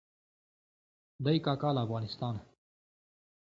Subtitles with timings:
[1.25, 2.41] دی کاکا له افغانستانه.